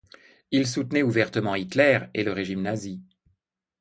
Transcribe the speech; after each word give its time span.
Il 0.49 0.65
soutenait 0.65 1.03
ouvertement 1.03 1.53
Hitler 1.53 1.99
et 2.15 2.23
le 2.23 2.31
régime 2.31 2.63
nazi. 2.63 3.03